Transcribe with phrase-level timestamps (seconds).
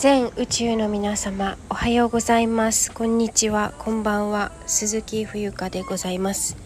[0.00, 2.90] 全宇宙の皆様おはようございます。
[2.90, 3.74] こんにちは。
[3.78, 4.50] こんばんは。
[4.64, 6.56] 鈴木冬香でございます。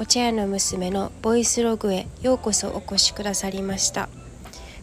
[0.00, 4.08] お茶屋の娘のボイスログへようこそお越しくださりました。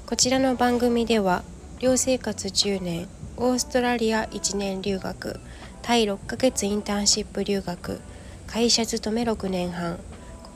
[0.05, 1.41] こちらの番組では
[1.79, 5.39] 寮生活10年オーストラリア1年留学
[5.81, 7.99] タイ6ヶ月インターンシップ留学
[8.45, 9.97] 会社勤め6年半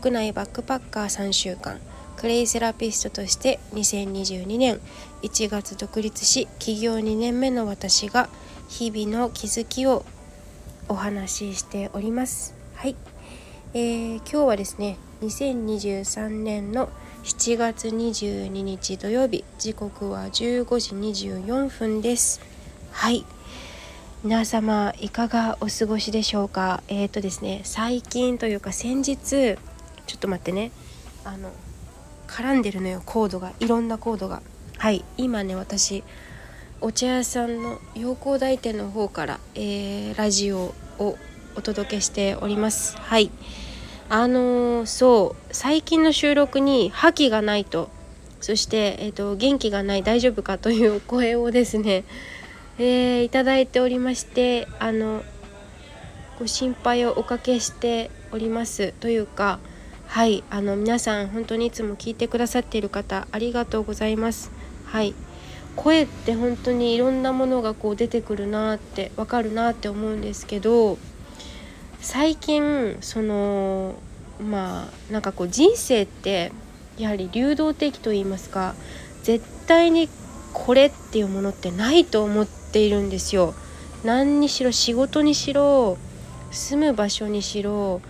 [0.04, 1.80] 国内バックパッカー3週間
[2.18, 4.80] クレイセラピストとして2022年
[5.22, 8.28] 1月独立し起業2年目の私が
[8.68, 10.04] 日々の気づきを
[10.90, 12.56] お話ししております。
[12.76, 12.96] はい、
[13.76, 16.90] えー、今日はですね2023年の
[17.24, 22.42] 7月22日土曜日時刻は15時24分です。
[22.92, 23.26] はい。
[24.24, 26.82] 皆様いかがお過ごしでしょうか？
[26.88, 30.72] えっ、ー、とですね最近というか先日ちょっと待ってね。
[31.24, 31.52] あの
[32.28, 33.54] 絡んでるのよコードが。
[33.60, 34.42] いろんなコードが。
[34.78, 35.04] はい。
[35.18, 36.04] 今ね私
[36.80, 41.18] お茶屋さんの陽光台店の方から、えー、ラジオを
[41.56, 42.98] お届けしております。
[42.98, 43.32] はい。
[44.10, 45.54] あのー、そう。
[45.54, 47.90] 最近の収録に覇気がないと。
[48.40, 52.04] そして、えーと、元気がない大丈夫かという声をですね、
[52.78, 55.24] えー、いただいておりましてあの
[56.38, 58.92] ご心配をおかけしております。
[59.00, 59.60] というか
[60.08, 64.52] はいあの皆さん本当にいつも聞いてくださっている方ありがとうございます
[64.86, 65.14] はい
[65.76, 70.98] 声って本当にいろんなものがこう出てくるなってわかるなって思うんですけど
[72.00, 73.96] 最近その
[74.42, 76.52] まあなんかこう人生って
[76.98, 78.76] やはり流動的と言いますか
[79.24, 80.10] 絶対に
[80.54, 83.54] これっていうものってないと思っているんですよ。
[84.04, 85.98] 何にしろ仕事にしろ
[86.52, 88.02] 住む場所にしろ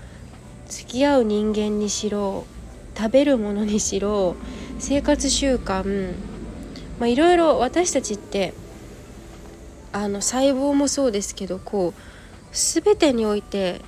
[0.68, 2.46] 付き合う人間にしろ
[2.98, 4.36] 食べるものにしろ
[4.80, 6.14] 生活習慣
[7.00, 8.54] まあいろいろ私たちって
[9.92, 12.02] あの細胞もそうですけどこう
[12.52, 13.82] 全てにおいて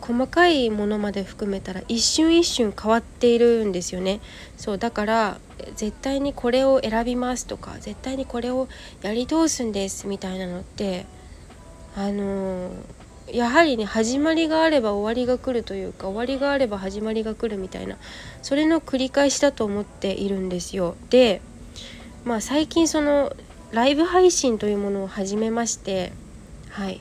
[0.00, 4.20] 細かいものまで含めたら一瞬一瞬変わっているんですよね。
[4.58, 5.38] そうだから
[5.76, 8.68] 絶対にこれを選びますとか絶対にこれを
[9.00, 11.06] やり通すんですみたいなのって
[11.96, 12.70] あの
[13.32, 17.96] やはりね始まりがあれば終わりが来るというか終わりがあれば始まりが来るみたいな
[18.42, 20.96] それの繰り返しだと思っているんですよ。
[21.10, 21.40] で
[22.24, 23.34] まあ最近その
[23.72, 26.12] ライブ配信というものを始めまして
[26.70, 27.00] はい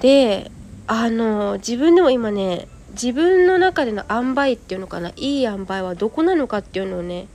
[0.00, 0.50] で
[0.86, 7.26] あの自分でも今ね自分の中での塩梅っていうのかないい塩梅はどこなのかっていうのをね、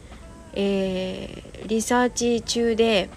[0.53, 3.09] えー、リサーチ中で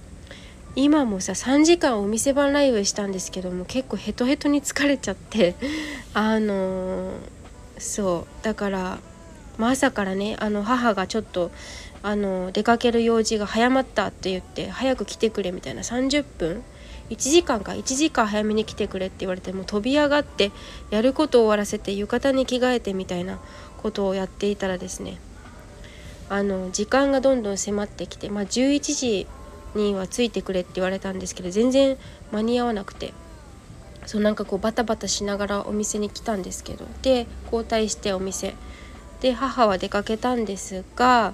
[0.75, 5.55] 今もさ3時間お店番ライブしたんですけども結構ヘトヘトに疲れちゃって
[6.15, 7.12] あのー、
[7.78, 8.99] そうだから
[9.59, 11.50] まあ、朝からねあの母がちょっと
[12.03, 16.62] あの出かける用事が早まったって言って早く来てくれみたいな30分
[17.11, 20.50] 1時間か1時間早めに来てくれって言われても飛び上がって
[20.91, 23.38] やることを終わらせて浴衣に着替えてみたいな
[23.82, 25.19] ことをやっていたらですね
[26.28, 29.27] あの時間がどんどん迫ってきて、まあ、11時
[29.75, 31.97] にはついてくれって言われたんですけど全然
[32.31, 33.12] 間に合わなくて。
[34.06, 38.55] そうなんかこうバタバタしながらお店に来たんですけどで交代してお店。
[39.21, 41.32] で母は出かけたんですが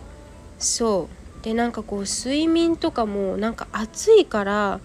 [0.58, 1.08] そ
[1.40, 1.44] う。
[1.44, 4.80] でなんかこう睡眠とかもなんか暑いから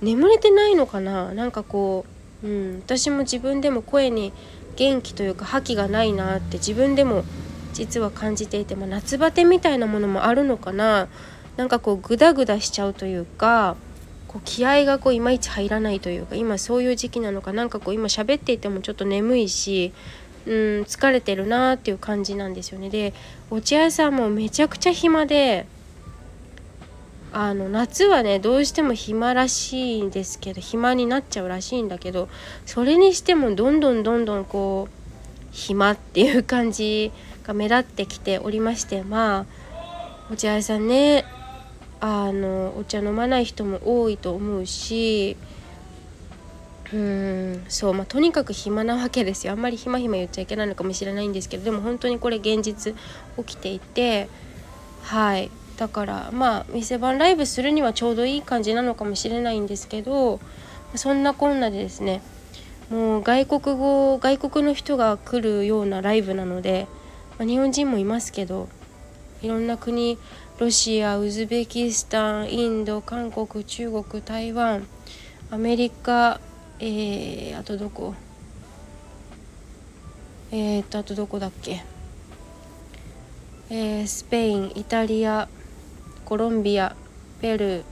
[0.00, 1.34] 眠れてないのかな。
[1.34, 2.06] なんかこ
[2.44, 4.32] う、うん、私も自分でも声に
[4.76, 7.24] 元気というか覇気がないなって自分でも
[7.72, 11.08] 実は感じていて、まあ、夏バテみたいなものもあるのかな。
[11.56, 13.76] なんかこうグダグダしちゃうというか
[14.26, 19.92] こう気合がこういまいち入らないというか今そういう時期なのかなんかこう今喋っていてもちょっと眠いし
[20.46, 20.52] うん
[20.82, 22.90] 疲れてるなーっていう感じなんですよね。
[22.90, 23.14] で
[23.50, 25.66] お茶屋さんもめちゃくちゃ暇で
[27.32, 32.28] あの夏はねどうしても暇らしいんですけど暇になっちゃうらしいんだけど
[32.66, 35.02] それにしてもどんどんどんどんこう
[35.50, 37.10] 暇っていう感じ
[37.44, 41.24] が目立ってきておりましてまあお茶屋さんね
[42.04, 45.36] あのお茶飲まない人も多いと思うし
[46.92, 49.52] うんそうまあとにかく暇なわけですよ。
[49.52, 52.94] あんまり暇暇言っちゃいけないのかもしれないんですけどでも本当にこれ現実
[53.38, 54.28] 起きていて
[55.02, 55.50] はい。
[55.76, 60.38] だからまあ店番ライブするにはちょうどいい感じなのかもしれないんですけど
[60.96, 62.20] そんなこんなでですね
[62.90, 66.86] もう外国語外国の人が来るようなライブなので、
[67.38, 68.68] まあ、日本人もいますけど
[69.40, 70.18] いろんな国
[70.58, 74.86] ロシアウズベキスタンインド韓国中国台湾
[75.50, 76.40] アメリカ
[76.78, 78.14] えー、あとどこ？
[80.50, 81.84] えー、っとあとどこだっけ？
[83.70, 85.48] えー、スペインイタリア
[86.24, 86.96] コロンビア
[87.40, 87.84] ペル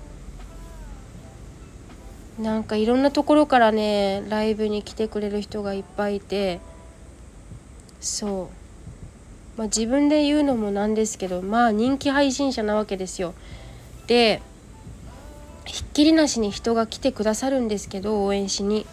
[2.39, 2.43] ー。
[2.43, 6.61] なんかいろんなところからねライブに来てくれる人がいっぱいいて
[8.01, 8.60] そう。
[9.57, 13.35] まあ自分で言うのもなんですけどまあ人気配信者なわけですよ。
[14.07, 14.43] で
[15.65, 18.87] ひっきりなしに人が来てくださるんですけど応援しに。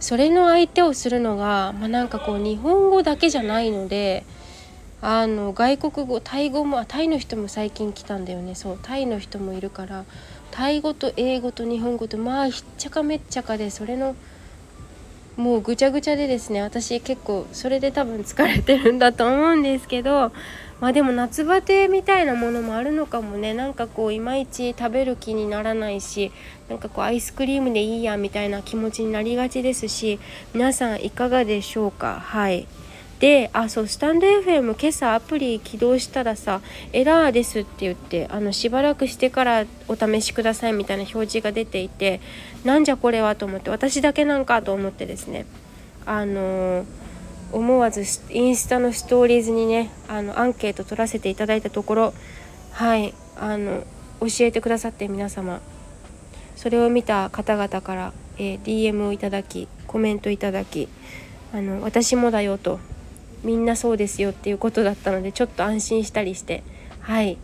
[0.00, 4.24] それの相手をするのが、まあ、なんかこう日本語だけじゃないので
[5.00, 8.54] あの外国語タイ語もタイの人も最近来たんだよね。
[8.54, 10.04] そうタイの人もいるから
[10.50, 14.16] タイ語と英語と日本語とまあひっちゃかめっちゃかでそれの
[15.38, 20.32] もうぐちゃぐちゃでですね私結構それで多分疲れてるんだと思うんですけど
[20.80, 26.32] まあでも夏バテみたいなものもあるのかもねなんかこういまいち食べる気にならないし
[26.68, 30.18] なんかこうアイスクリームでいいやみたいな気持ちになりがちですし
[30.54, 32.18] 皆さんいかがでしょうか？
[32.20, 32.66] はい。
[33.20, 36.60] であそうスタンド FM 今朝アプリ起動したらさ
[36.92, 42.20] エラーですって言ってあのしばらくしてからお試しくださいみたいな表示が出ていて
[42.64, 45.46] なんじゃこれはと思って私だけなんかと思ってですね
[46.06, 46.86] あのー、
[47.52, 52.14] 思わずインスタのストーリーズにねあのアンケート取らせていただいたところ
[52.72, 53.84] はいあの
[54.20, 55.60] 教えてくださって皆様。
[56.58, 60.88] それを見た方々から、えー、DM をいただきコメントいただき
[61.52, 62.80] あの私もだよと
[63.42, 66.62] みんなそうですよっていうことだったのでちょっと安心したりして。
[67.00, 67.38] はい。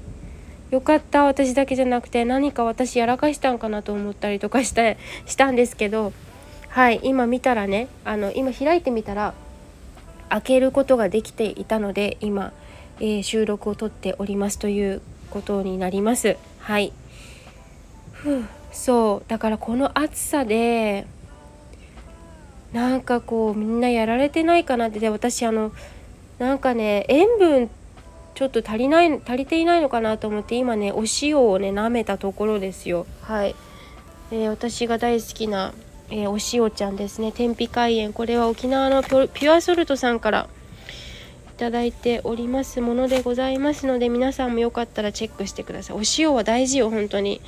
[0.70, 1.24] よかった。
[1.24, 6.12] 私だけじゃなくて何か私やらかしたんかなと思ったりとかしてしたんですけど。
[6.68, 7.00] はい。
[7.02, 9.34] 今見たらねあの今開いてみたら
[10.28, 12.52] 開けることができていたので今、
[12.98, 15.00] えー、収録を撮っておりますという
[15.30, 16.36] ことになります。
[16.58, 16.92] はい。
[18.12, 18.44] ふう。
[18.72, 19.28] そう。
[19.28, 21.06] だからこの暑さで
[22.74, 25.72] なんかこうみんなやられてないかなってで私あの
[26.40, 27.70] なんかね塩分
[28.34, 33.06] ちょっと足りない足りていないのかなと思って今ねお塩をね舐めたところですよ。
[33.22, 33.54] はい、
[34.32, 35.72] えー、私が大好きな、
[36.10, 37.30] えー、お塩ちゃんですね。
[37.30, 38.12] 天日海塩。
[38.12, 40.48] これは沖縄のピュアソルトさんから
[41.54, 42.80] いただいております。
[42.80, 45.96] ものでございますので皆さんもよかったらチェックしてください。
[45.96, 47.40] お塩は大事よ本当に。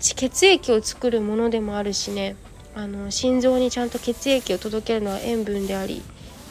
[0.00, 2.34] 血液を作るものでもあるしね
[2.74, 6.02] あの心臓にちゃんと血液を届けるのは塩分であり、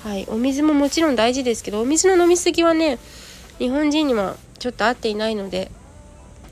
[0.03, 2.99] はい、お水ももちろん大事ですけどお水の飲み過ぎはね
[3.57, 5.71] 日本人にはちょっと合っていないので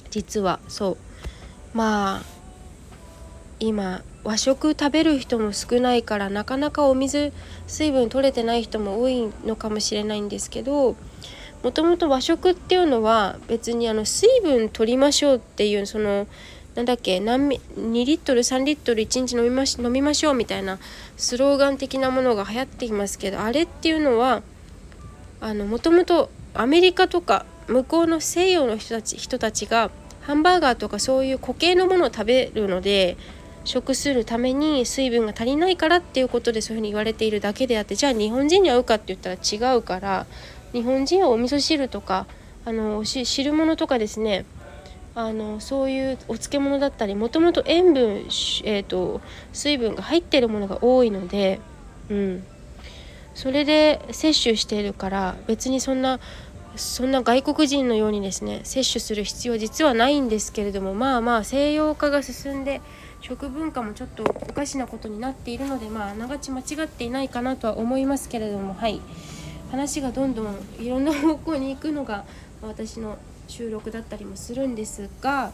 [0.10, 0.98] 実はそう。
[1.74, 2.40] まあ
[3.60, 7.34] 今和食食べる人も少ないからなかなかお水
[7.68, 10.96] 水分取れてない人も多いのかもしれないんですけど
[11.64, 16.28] もともと和食っていうのは別にあの水分取りましょうっていうその
[16.76, 20.80] なんだっけ何2リットル3リットル1日飲みまし飲みましょうみたいな
[21.18, 24.42] スローガン的なものが流行っていますけどあれっていうのは
[25.42, 33.18] もともとアメリカとか向こうの西洋の人たち人たちがハンバーガーとかそういう固形のものを食べるので
[33.64, 40.26] 食するために水分が足りないからっていうことでそういうふうに言われているだけであってじゃあ日本人に合うかって言ったら違うから
[40.72, 42.26] 日本人はお味噌汁とか
[42.66, 44.46] あの汁物とかですね
[45.20, 48.20] あのそういうお漬物だったりもともと塩分、
[48.64, 49.20] えーと、
[49.52, 51.60] 水分が入ってるものが多いので、
[52.10, 52.44] うん、
[53.34, 56.22] それで摂取しているから別にそんな
[56.78, 62.80] そんな外国人のようにですね摂取する必要は実はないんですけれどもまあまあ西洋化が進んで
[63.20, 69.02] 食文化もちょっとおかしなことになっているのでまああながち間違っていないかなとは思いますけれどもはい。
[69.72, 72.26] 話がどんどんいろんな方向に行くのが
[72.62, 73.18] 私の
[73.50, 75.52] 収録だったりもするんですが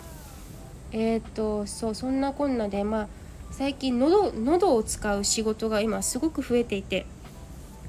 [0.91, 3.07] えっ、ー、とそうそんなこんなでまあ
[3.51, 7.05] 最近喉喉を使う仕事が今すごく増えていて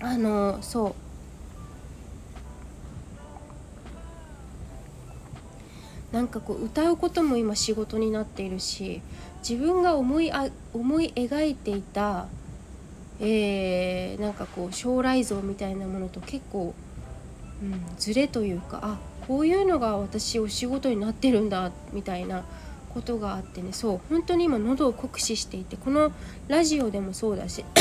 [0.01, 0.95] あのそう。
[6.13, 9.03] なんかこう歌うことも今仕事になっているし
[9.47, 12.27] 自分が思いあ思い描いていた、
[13.21, 16.75] えー、なんかこう将来像みたいなものと結構、
[17.63, 22.45] うん、ズレというかあこういうのが私お仕事になってるんだみたいな
[22.95, 23.73] ことがあってね。
[23.73, 26.13] そう本当に今喉を酷使していてこの
[26.49, 27.65] ラジオでもそうだし。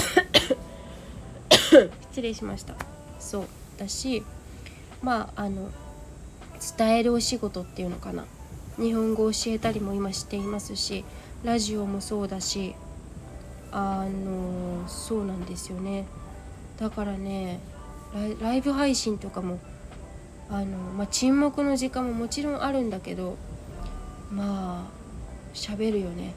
[2.11, 2.75] 失礼しました。
[3.19, 3.45] そう
[3.77, 4.23] だし
[5.01, 5.69] まああの
[6.77, 8.25] 伝えるお仕事っていうのかな。
[8.77, 11.05] 日本語を教えたりも今していますし
[11.43, 12.75] ラジオもそうだし
[13.71, 16.05] あのそうなんですよね。
[16.77, 17.59] だからね
[18.41, 19.59] ライブ配信とかも
[20.49, 23.37] あの、まあ、沈黙の時間ももちろんあるんだけど
[24.31, 24.95] まあ
[25.53, 26.33] 喋るよね。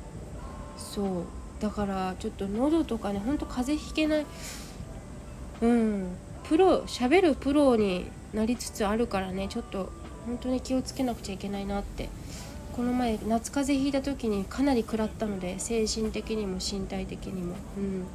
[0.77, 1.25] そう。
[1.61, 4.27] だからちょっと喉とかねほんと風邪ひけない。
[5.63, 6.17] うん。
[6.45, 9.93] プロ喋るプロになりつつあるからねちょっと
[10.27, 12.09] 本当に気をつけなくちゃいけないなって。
[12.77, 18.07] この前夏風邪ひいた時にかなり食らったので精神的にも身体的にも、うん、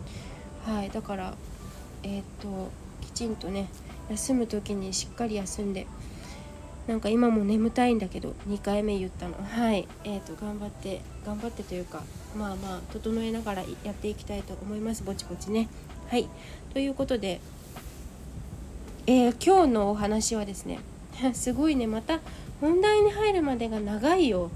[0.73, 0.89] はい。
[0.89, 1.33] だから
[2.03, 2.71] えー、っと
[3.01, 3.67] きちんとね
[4.09, 5.87] 休む時にしっかり休んで
[6.87, 9.35] なんか今も眠たいんだけど2回目言ったの。
[9.41, 9.87] はい。
[10.03, 12.03] えーと、頑張って頑張ってというか
[12.37, 15.03] まあまあ整えながらやっていきたいと思います。
[15.03, 15.69] ぼちぼちね。
[16.09, 16.27] はい。
[16.73, 17.39] ということで、
[19.07, 20.79] えー、今日のお話はですね
[21.33, 21.87] すごいね。
[21.87, 22.19] また
[22.59, 24.51] 本題に入るまでが長いよ。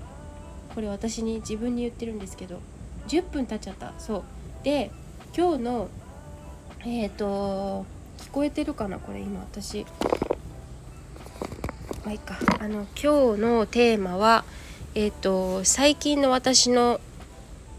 [0.75, 2.59] これ私に自分に言ってるんですけど
[3.07, 3.93] 10分経っちゃった。
[3.99, 4.23] そう。
[4.63, 4.91] で
[5.35, 5.87] 今日の
[6.81, 7.85] えっ、ー、と
[8.17, 9.85] 聞こえてるかなこれ今私。
[12.03, 12.37] まあいいか。
[12.59, 14.43] あの今日のテーマは
[14.95, 16.99] えっ、ー、と最近の私の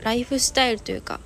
[0.01, 1.21] ライフスタイルというか、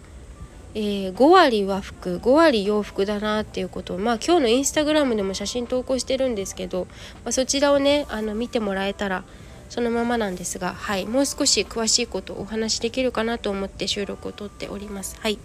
[0.75, 6.87] えー、5割和服5割洋服だなっていうことをまあ今日のインスタグラムでも写真投稿してるんですけど、
[7.25, 9.25] まあ、そちらをねあの見てもらえたら
[9.69, 11.07] そのままなんですがはい。
[11.07, 15.17] もう少し詳しいことをお話しできるかなと思って収録をとっております。
[15.21, 15.39] はい。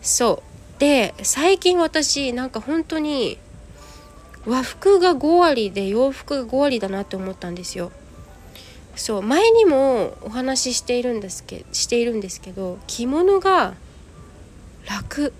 [0.00, 0.49] そう。
[0.80, 3.38] で最近私なんか本当に
[4.46, 7.92] 和服が5割で洋服が5割だなって思ったんですよ。
[8.96, 13.74] そう前にもお話ししているんですけしているんですけど着物が
[14.88, 15.32] 楽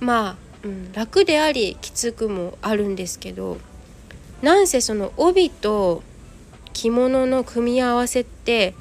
[0.00, 3.58] まあ、うん、楽でありきつくもあるんですけど
[4.42, 6.02] なんせその帯と
[6.72, 8.74] 着物の組み合わせって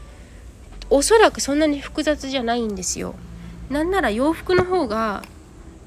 [0.89, 3.15] おそらくそんなに複雑じゃないんですよ。
[3.69, 5.23] なんなら洋服の方が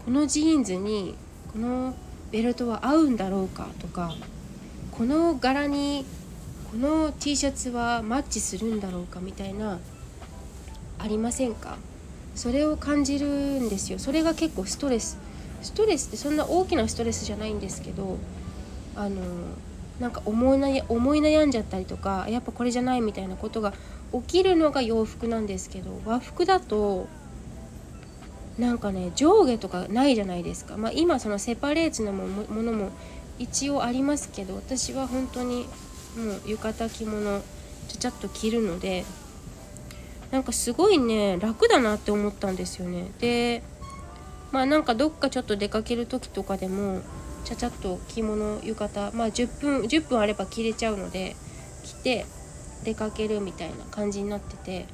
[0.04, 1.16] このジーンズに
[1.52, 1.94] この
[2.30, 4.14] ベルトは合うんだろうかとか
[4.92, 6.04] この柄に
[6.70, 9.78] この T シャツはマッチするんだろうかみたいな
[10.98, 11.76] ありませんか？
[12.34, 13.98] それを感じるんですよ。
[13.98, 15.18] それが結構ストレス。
[15.60, 18.16] ストレスってそんな大きなストレスじゃないんですけど
[18.96, 19.20] あの
[20.00, 23.72] なんか思い悩思い悩んじゃったりとかやっぱこれじゃないみたいなことが
[24.12, 27.06] 起きるのが洋服なんですけど和服だと
[28.58, 32.90] なんかね上下とかないじゃないですか、まあ、今そのセパレートなものも
[33.38, 35.66] 一応ありますけど私は本当に
[36.16, 37.40] もう浴衣着物
[37.88, 39.04] ちゃちゃっと着るので
[40.30, 43.10] なんかすごいね楽だなって思ったんですよね。
[43.20, 43.62] で
[44.50, 47.00] まあなんかどっかちょっと出かける時とかでも
[47.44, 51.36] ちゃちゃっと着物浴衣まあ10分10分あれば着れちゃうので
[51.84, 52.26] 着て
[52.84, 54.86] 出かけるみたいな感じになってて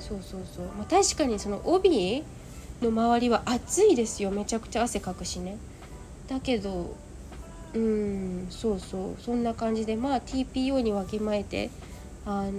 [0.00, 2.24] そうそうそう、まあ、確かにその帯
[2.82, 4.30] の周りは暑いですよ。
[4.30, 5.56] めちゃくちゃ汗かくしね。
[6.28, 6.96] だけど
[7.74, 9.22] うんそうそう。
[9.22, 11.70] そんな感じでまあ TPO にわきまえて
[12.26, 12.50] あの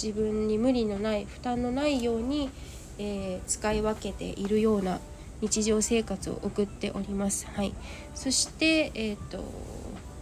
[0.00, 2.50] 自分に無理のない負担のないように、
[2.98, 5.00] えー、使い分けているような
[5.40, 7.46] 日常生活を送っております。
[7.54, 7.74] はい、
[8.14, 9.44] そしてえっ、ー、と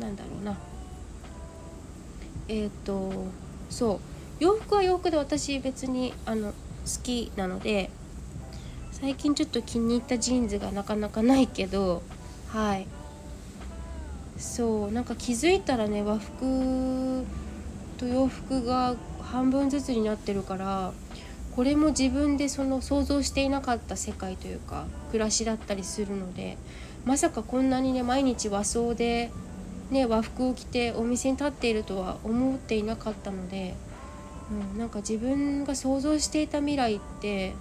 [0.01, 0.59] なんだろうな。
[2.49, 3.13] えっ、ー、と
[3.71, 4.01] そう。
[4.41, 6.55] 洋服は洋服で私別にあの好
[7.03, 7.91] きなので
[9.05, 12.03] 最近ちょっと気に入ったジーンズがなかなかないけど
[12.49, 12.87] はい。
[14.39, 17.27] そうなんか気づいたらね和服
[17.99, 20.95] と洋服が半分ずつになってるから
[21.55, 26.57] これも自分でその想像していなかった世界というか暮らしだったりするので
[27.05, 29.31] まさかこんなにね毎日和装で、
[29.91, 33.75] ね、和服を着てお店に立っているとは思っていなかったので、
[34.73, 37.53] うん、なんか自分が想像していた未来って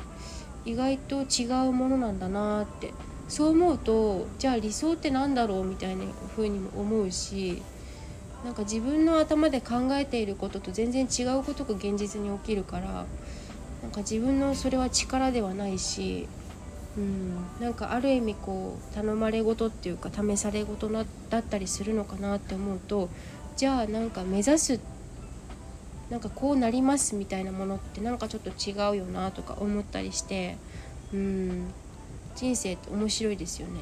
[0.66, 2.94] 意外と違うものなんだなって。
[3.28, 6.06] そう思うとじゃあ理想って何だろうみたいな
[6.36, 7.62] 風にも思うし
[8.44, 13.06] なんか自分の頭で考えていることと全然違うことが現実に起きるから
[13.82, 16.28] なんか自分のそれは力ではないし、
[16.98, 23.10] うん、なんかある意味こう頼まれ事っていうか試され事だったりするのかなって思うと
[23.56, 24.93] じゃあなんか目指すって
[26.14, 30.58] なんかこうなりますみたいなものってなんかちょっと違うよなとか思ったりして
[31.12, 31.74] うん。
[32.36, 33.80] 人生って面白いですよね。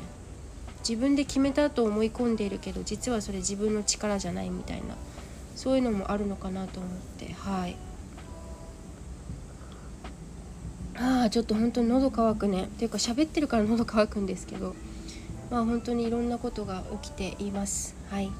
[0.79, 4.95] 自分で決めたと思い込んでいるけど実はそれ自分の力じゃないみたいな。
[5.57, 7.33] そういうのもあるのかなと思って。
[7.33, 7.75] はい。
[10.95, 12.63] ああちょっと本当に喉乾くね。
[12.63, 14.73] っていうか喋ってるから喉乾くんですけど。
[15.49, 17.93] まあ本当にいろんなことが起きています。
[18.09, 18.31] はい。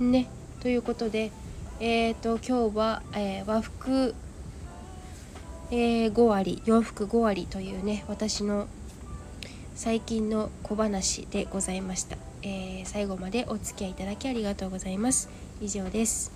[0.00, 0.26] ね。
[0.62, 1.32] ということで、
[1.80, 4.14] えーと、今日は、えー、和服、
[5.72, 8.68] えー、5割洋服5割というね私の
[9.74, 15.28] 最近の小話でございました、えー、最後までお付き合いいただきありがとうございます。
[15.60, 16.30] 以上です。